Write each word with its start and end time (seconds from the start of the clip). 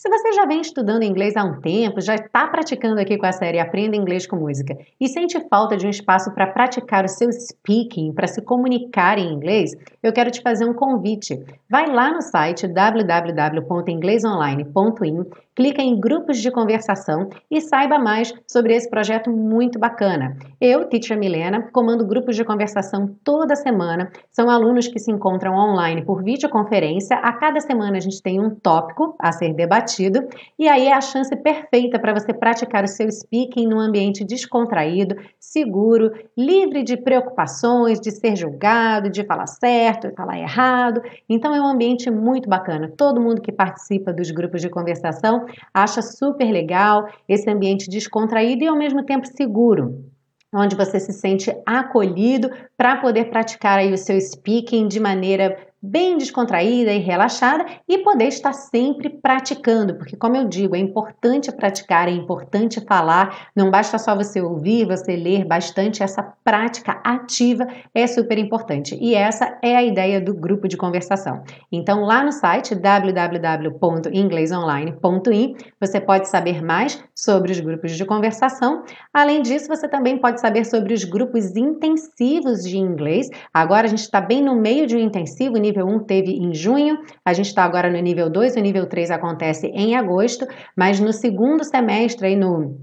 Se 0.00 0.08
você 0.08 0.32
já 0.32 0.46
vem 0.46 0.62
estudando 0.62 1.02
inglês 1.02 1.36
há 1.36 1.44
um 1.44 1.60
tempo, 1.60 2.00
já 2.00 2.14
está 2.14 2.48
praticando 2.48 2.98
aqui 2.98 3.18
com 3.18 3.26
a 3.26 3.32
série 3.32 3.60
Aprenda 3.60 3.94
Inglês 3.94 4.26
com 4.26 4.36
Música 4.36 4.74
e 4.98 5.06
sente 5.06 5.38
falta 5.50 5.76
de 5.76 5.86
um 5.86 5.90
espaço 5.90 6.32
para 6.32 6.46
praticar 6.46 7.04
o 7.04 7.08
seu 7.08 7.30
speaking, 7.30 8.14
para 8.14 8.26
se 8.26 8.40
comunicar 8.40 9.18
em 9.18 9.30
inglês, 9.30 9.72
eu 10.02 10.10
quero 10.10 10.30
te 10.30 10.40
fazer 10.40 10.64
um 10.64 10.72
convite. 10.72 11.38
Vai 11.68 11.86
lá 11.86 12.10
no 12.10 12.22
site 12.22 12.66
www.inglesonline.in, 12.66 15.26
clica 15.60 15.82
em 15.82 16.00
grupos 16.00 16.38
de 16.38 16.50
conversação 16.50 17.28
e 17.50 17.60
saiba 17.60 17.98
mais 17.98 18.32
sobre 18.48 18.74
esse 18.74 18.88
projeto 18.88 19.30
muito 19.30 19.78
bacana. 19.78 20.34
Eu, 20.58 20.88
Teacher 20.88 21.18
Milena, 21.18 21.68
comando 21.70 22.06
grupos 22.06 22.34
de 22.34 22.42
conversação 22.42 23.14
toda 23.22 23.54
semana. 23.54 24.10
São 24.30 24.48
alunos 24.48 24.88
que 24.88 24.98
se 24.98 25.12
encontram 25.12 25.52
online 25.52 26.02
por 26.02 26.24
videoconferência. 26.24 27.14
A 27.18 27.34
cada 27.34 27.60
semana 27.60 27.98
a 27.98 28.00
gente 28.00 28.22
tem 28.22 28.40
um 28.40 28.48
tópico 28.48 29.14
a 29.18 29.32
ser 29.32 29.52
debatido 29.52 29.90
batido, 29.90 30.26
e 30.58 30.68
aí 30.68 30.86
é 30.86 30.94
a 30.94 31.00
chance 31.00 31.34
perfeita 31.36 31.98
para 31.98 32.14
você 32.14 32.32
praticar 32.32 32.84
o 32.84 32.88
seu 32.88 33.10
speaking 33.10 33.66
num 33.66 33.78
ambiente 33.78 34.24
descontraído, 34.24 35.16
seguro, 35.38 36.10
livre 36.36 36.82
de 36.82 36.96
preocupações, 36.96 38.00
de 38.00 38.10
ser 38.10 38.36
julgado, 38.36 39.10
de 39.10 39.24
falar 39.24 39.46
certo 39.46 40.06
e 40.06 40.14
falar 40.14 40.38
errado. 40.38 41.02
Então 41.28 41.54
é 41.54 41.60
um 41.60 41.66
ambiente 41.66 42.10
muito 42.10 42.48
bacana. 42.48 42.92
Todo 42.96 43.20
mundo 43.20 43.42
que 43.42 43.52
participa 43.52 44.12
dos 44.12 44.30
grupos 44.30 44.60
de 44.60 44.68
conversação 44.68 45.46
acha 45.72 46.02
super 46.02 46.50
legal 46.50 47.08
esse 47.28 47.48
ambiente 47.50 47.88
descontraído 47.88 48.64
e 48.64 48.66
ao 48.68 48.76
mesmo 48.76 49.04
tempo 49.04 49.26
seguro 49.26 50.10
onde 50.52 50.74
você 50.74 50.98
se 50.98 51.12
sente 51.12 51.54
acolhido 51.64 52.50
para 52.76 52.96
poder 52.96 53.30
praticar 53.30 53.78
aí 53.78 53.92
o 53.92 53.98
seu 53.98 54.20
speaking 54.20 54.88
de 54.88 54.98
maneira 54.98 55.56
bem 55.82 56.18
descontraída 56.18 56.92
e 56.92 56.98
relaxada 56.98 57.64
e 57.88 57.96
poder 57.98 58.28
estar 58.28 58.52
sempre 58.52 59.08
praticando, 59.08 59.94
porque 59.94 60.16
como 60.16 60.36
eu 60.36 60.46
digo, 60.46 60.76
é 60.76 60.78
importante 60.78 61.50
praticar, 61.50 62.06
é 62.08 62.12
importante 62.12 62.84
falar, 62.86 63.48
não 63.56 63.70
basta 63.70 63.96
só 63.98 64.14
você 64.14 64.42
ouvir, 64.42 64.86
você 64.86 65.16
ler 65.16 65.46
bastante, 65.46 66.02
essa 66.02 66.22
prática 66.44 67.00
ativa 67.02 67.66
é 67.94 68.06
super 68.06 68.36
importante. 68.36 68.94
E 69.00 69.14
essa 69.14 69.58
é 69.62 69.74
a 69.74 69.82
ideia 69.82 70.20
do 70.20 70.34
grupo 70.34 70.68
de 70.68 70.76
conversação. 70.76 71.42
Então, 71.72 72.04
lá 72.04 72.22
no 72.22 72.32
site 72.32 72.74
www.inglesonline.in, 72.74 75.54
você 75.80 75.98
pode 76.00 76.28
saber 76.28 76.62
mais 76.62 77.02
sobre 77.14 77.52
os 77.52 77.60
grupos 77.60 77.92
de 77.92 78.04
conversação. 78.04 78.82
Além 79.14 79.40
disso, 79.40 79.68
você 79.68 79.88
também 79.88 80.18
pode 80.18 80.38
saber 80.40 80.66
sobre 80.66 80.92
os 80.92 81.04
grupos 81.04 81.56
intensivos 81.56 82.64
de 82.64 82.76
inglês. 82.76 83.30
Agora 83.52 83.86
a 83.86 83.90
gente 83.90 84.02
está 84.02 84.20
bem 84.20 84.42
no 84.42 84.56
meio 84.56 84.84
de 84.86 84.96
um 84.96 85.00
intensivo, 85.00 85.56
nível 85.56 85.69
1 85.78 86.00
teve 86.00 86.32
em 86.32 86.54
junho, 86.54 86.98
a 87.24 87.32
gente 87.32 87.46
está 87.46 87.64
agora 87.64 87.90
no 87.90 87.98
nível 87.98 88.30
2, 88.30 88.56
o 88.56 88.60
nível 88.60 88.86
3 88.86 89.10
acontece 89.10 89.66
em 89.68 89.94
agosto, 89.94 90.46
mas 90.76 90.98
no 90.98 91.12
segundo 91.12 91.62
semestre, 91.64 92.26
aí 92.26 92.36
no 92.36 92.76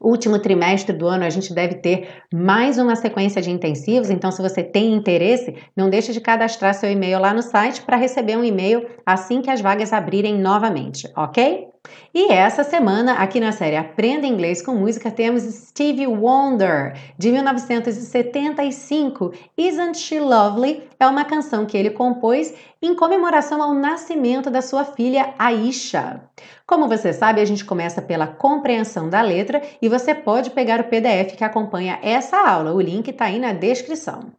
último 0.00 0.38
trimestre 0.38 0.96
do 0.96 1.06
ano, 1.06 1.24
a 1.24 1.30
gente 1.30 1.52
deve 1.52 1.74
ter 1.76 2.08
mais 2.32 2.78
uma 2.78 2.96
sequência 2.96 3.42
de 3.42 3.50
intensivos, 3.50 4.08
então 4.08 4.30
se 4.30 4.40
você 4.40 4.62
tem 4.62 4.94
interesse, 4.94 5.54
não 5.76 5.90
deixe 5.90 6.12
de 6.12 6.20
cadastrar 6.20 6.74
seu 6.74 6.90
e-mail 6.90 7.20
lá 7.20 7.34
no 7.34 7.42
site 7.42 7.82
para 7.82 7.96
receber 7.96 8.36
um 8.36 8.44
e-mail 8.44 8.86
assim 9.04 9.42
que 9.42 9.50
as 9.50 9.60
vagas 9.60 9.92
abrirem 9.92 10.38
novamente, 10.40 11.06
ok? 11.16 11.66
E 12.12 12.32
essa 12.32 12.64
semana, 12.64 13.14
aqui 13.14 13.38
na 13.38 13.52
série 13.52 13.76
Aprenda 13.76 14.26
Inglês 14.26 14.60
com 14.60 14.74
Música, 14.74 15.12
temos 15.12 15.44
Stevie 15.44 16.08
Wonder, 16.08 16.94
de 17.16 17.30
1975. 17.30 19.32
Isn't 19.56 19.96
She 19.96 20.18
Lovely? 20.18 20.82
É 20.98 21.06
uma 21.06 21.24
canção 21.24 21.64
que 21.64 21.78
ele 21.78 21.90
compôs 21.90 22.52
em 22.82 22.96
comemoração 22.96 23.62
ao 23.62 23.72
nascimento 23.72 24.50
da 24.50 24.60
sua 24.60 24.84
filha 24.84 25.32
Aisha. 25.38 26.20
Como 26.66 26.88
você 26.88 27.12
sabe, 27.12 27.40
a 27.40 27.44
gente 27.44 27.64
começa 27.64 28.02
pela 28.02 28.26
compreensão 28.26 29.08
da 29.08 29.22
letra 29.22 29.62
e 29.80 29.88
você 29.88 30.12
pode 30.12 30.50
pegar 30.50 30.80
o 30.80 30.88
PDF 30.88 31.36
que 31.36 31.44
acompanha 31.44 32.00
essa 32.02 32.36
aula. 32.36 32.74
O 32.74 32.80
link 32.80 33.08
está 33.08 33.26
aí 33.26 33.38
na 33.38 33.52
descrição. 33.52 34.32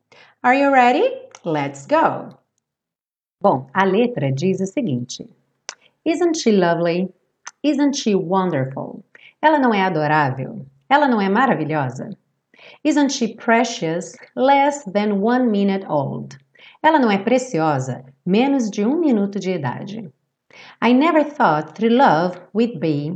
Are 0.44 0.60
you 0.60 0.72
ready? 0.72 1.10
Let's 1.46 1.88
go! 1.88 2.36
Bom, 3.42 3.66
a 3.74 3.86
letra 3.86 4.30
diz 4.30 4.60
o 4.60 4.66
seguinte: 4.66 5.26
Isn't 6.06 6.38
she 6.38 6.52
lovely? 6.52 7.10
Isn't 7.64 7.96
she 7.96 8.16
wonderful? 8.16 9.04
Ela 9.40 9.60
não 9.60 9.72
é 9.72 9.84
adorável? 9.84 10.66
Ela 10.90 11.08
não 11.08 11.22
é 11.22 11.30
maravilhosa? 11.30 12.10
Isn't 12.84 13.12
she 13.12 13.36
precious? 13.36 14.16
Less 14.36 14.84
than 14.92 15.22
one 15.22 15.48
minute 15.52 15.86
old. 15.88 16.40
Ela 16.82 16.98
não 16.98 17.12
é 17.12 17.20
preciosa? 17.20 18.04
Menos 18.26 18.72
de 18.72 18.84
um 18.84 19.00
minuto 19.00 19.40
de 19.40 19.52
idade. 19.52 20.12
I 20.82 20.92
never 20.92 21.24
thought 21.24 21.74
through 21.76 21.96
love 21.96 22.40
we'd 22.52 22.80
be. 22.80 23.16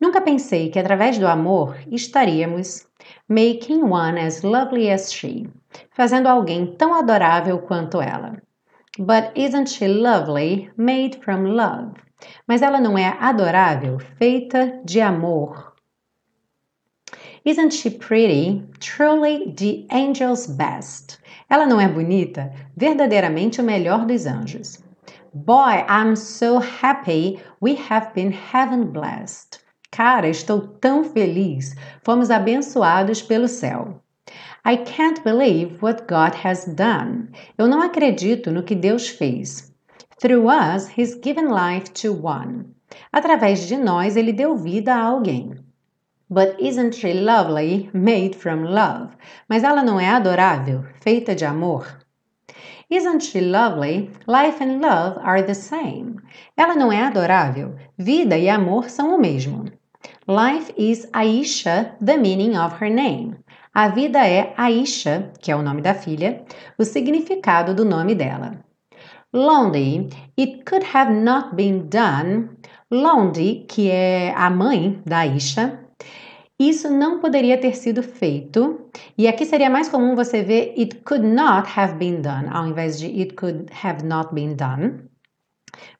Nunca 0.00 0.20
pensei 0.20 0.70
que 0.70 0.78
através 0.78 1.18
do 1.18 1.26
amor 1.26 1.76
estaríamos 1.90 2.86
making 3.28 3.82
one 3.82 4.20
as 4.20 4.42
lovely 4.42 4.88
as 4.88 5.12
she, 5.12 5.48
fazendo 5.90 6.28
alguém 6.28 6.76
tão 6.76 6.94
adorável 6.94 7.58
quanto 7.58 8.00
ela. 8.00 8.40
But 8.98 9.32
isn't 9.34 9.68
she 9.68 9.88
lovely 9.88 10.70
made 10.76 11.18
from 11.24 11.56
love? 11.56 11.94
Mas 12.46 12.62
ela 12.62 12.80
não 12.80 12.96
é 12.96 13.16
adorável, 13.20 13.98
feita 14.18 14.80
de 14.84 15.00
amor. 15.00 15.74
Isn't 17.44 17.72
she 17.72 17.90
pretty? 17.90 18.62
Truly 18.80 19.52
the 19.54 19.86
angel's 19.90 20.46
best. 20.46 21.18
Ela 21.48 21.66
não 21.66 21.80
é 21.80 21.88
bonita? 21.88 22.52
Verdadeiramente 22.76 23.60
o 23.60 23.64
melhor 23.64 24.04
dos 24.04 24.26
anjos. 24.26 24.78
Boy, 25.32 25.84
I'm 25.88 26.16
so 26.16 26.58
happy 26.58 27.40
we 27.62 27.76
have 27.88 28.12
been 28.14 28.32
heaven 28.32 28.92
blessed. 28.92 29.60
Cara, 29.90 30.28
estou 30.28 30.60
tão 30.60 31.02
feliz. 31.04 31.74
Fomos 32.02 32.30
abençoados 32.30 33.22
pelo 33.22 33.48
céu. 33.48 34.02
I 34.64 34.76
can't 34.76 35.22
believe 35.22 35.78
what 35.80 36.02
God 36.06 36.34
has 36.44 36.66
done. 36.66 37.30
Eu 37.56 37.66
não 37.66 37.80
acredito 37.80 38.50
no 38.50 38.62
que 38.62 38.74
Deus 38.74 39.08
fez. 39.08 39.69
Through 40.20 40.48
us, 40.48 40.86
he's 40.88 41.14
given 41.14 41.48
life 41.48 41.94
to 42.02 42.12
one. 42.12 42.74
Através 43.10 43.66
de 43.66 43.78
nós, 43.78 44.16
ele 44.16 44.34
deu 44.34 44.54
vida 44.54 44.94
a 44.94 45.02
alguém. 45.02 45.54
But 46.28 46.60
isn't 46.60 46.94
she 46.94 47.14
lovely, 47.14 47.88
made 47.94 48.36
from 48.36 48.64
love? 48.64 49.16
Mas 49.48 49.64
ela 49.64 49.82
não 49.82 49.98
é 49.98 50.10
adorável, 50.10 50.84
feita 51.00 51.34
de 51.34 51.46
amor? 51.46 51.86
Isn't 52.90 53.22
she 53.22 53.40
lovely? 53.40 54.10
Life 54.26 54.62
and 54.62 54.82
love 54.82 55.18
are 55.22 55.42
the 55.42 55.54
same. 55.54 56.16
Ela 56.54 56.74
não 56.74 56.92
é 56.92 57.02
adorável? 57.02 57.74
Vida 57.96 58.36
e 58.36 58.50
amor 58.50 58.90
são 58.90 59.14
o 59.14 59.18
mesmo. 59.18 59.72
Life 60.28 60.70
is 60.76 61.08
Aisha, 61.14 61.96
the 62.04 62.18
meaning 62.18 62.58
of 62.58 62.76
her 62.78 62.90
name. 62.90 63.36
A 63.72 63.88
vida 63.88 64.28
é 64.28 64.52
Aisha, 64.58 65.32
que 65.40 65.50
é 65.50 65.56
o 65.56 65.62
nome 65.62 65.80
da 65.80 65.94
filha, 65.94 66.44
o 66.76 66.84
significado 66.84 67.74
do 67.74 67.86
nome 67.86 68.14
dela. 68.14 68.62
Lonely, 69.32 70.10
it 70.36 70.64
could 70.64 70.84
have 70.92 71.12
not 71.12 71.54
been 71.54 71.88
done. 71.88 72.48
Lonely, 72.90 73.64
que 73.68 73.88
é 73.88 74.34
a 74.36 74.50
mãe 74.50 75.00
da 75.06 75.24
Isha, 75.24 75.78
isso 76.58 76.90
não 76.90 77.20
poderia 77.20 77.56
ter 77.56 77.76
sido 77.76 78.02
feito. 78.02 78.90
E 79.16 79.28
aqui 79.28 79.46
seria 79.46 79.70
mais 79.70 79.88
comum 79.88 80.16
você 80.16 80.42
ver 80.42 80.74
it 80.76 80.96
could 81.04 81.24
not 81.24 81.68
have 81.76 81.94
been 81.94 82.20
done, 82.20 82.48
ao 82.50 82.66
invés 82.66 82.98
de 82.98 83.06
it 83.06 83.34
could 83.34 83.66
have 83.84 84.04
not 84.04 84.34
been 84.34 84.56
done. 84.56 85.08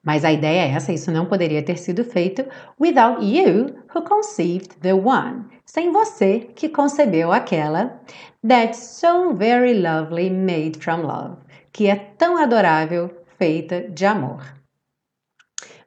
Mas 0.03 0.25
a 0.25 0.31
ideia 0.31 0.67
é 0.67 0.71
essa, 0.73 0.91
isso 0.91 1.09
não 1.09 1.25
poderia 1.25 1.63
ter 1.63 1.77
sido 1.77 2.03
feito 2.03 2.43
without 2.79 3.23
you 3.23 3.77
who 3.95 4.01
conceived 4.01 4.75
the 4.81 4.93
one. 4.93 5.45
Sem 5.65 5.93
você 5.93 6.51
que 6.53 6.67
concebeu 6.67 7.31
aquela 7.31 8.01
that's 8.45 8.77
so 8.77 9.33
very 9.33 9.73
lovely 9.81 10.29
made 10.29 10.77
from 10.79 11.03
love, 11.03 11.37
que 11.71 11.87
é 11.87 11.95
tão 11.95 12.37
adorável 12.37 13.20
feita 13.41 13.81
de 13.89 14.05
amor. 14.05 14.45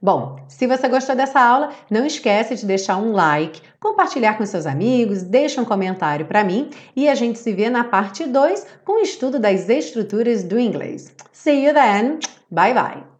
Bom, 0.03 0.45
se 0.49 0.67
você 0.67 0.89
gostou 0.89 1.15
dessa 1.15 1.41
aula, 1.41 1.71
não 1.89 2.05
esquece 2.05 2.57
de 2.57 2.67
deixar 2.67 2.97
um 2.97 3.13
like, 3.13 3.63
compartilhar 3.79 4.37
com 4.37 4.45
seus 4.45 4.67
amigos, 4.67 5.23
deixa 5.23 5.63
um 5.63 5.65
comentário 5.65 6.27
para 6.27 6.43
mim 6.43 6.69
e 6.97 7.09
a 7.09 7.15
gente 7.15 7.39
se 7.39 7.53
vê 7.53 7.71
na 7.71 7.85
parte 7.85 8.27
2 8.27 8.67
com 8.85 8.95
o 8.95 9.03
estudo 9.03 9.39
das 9.39 9.69
estruturas 9.69 10.43
do 10.43 10.59
inglês. 10.59 11.15
See 11.33 11.65
you 11.65 11.73
then. 11.73 12.19
Bye 12.51 12.75
bye. 12.75 13.14